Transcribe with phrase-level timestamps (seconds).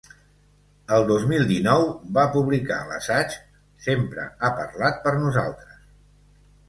[0.95, 1.85] El dos mil dinou
[2.17, 3.37] va publicar l’assaig
[3.89, 5.77] Sempre ha parlat per nosaltres.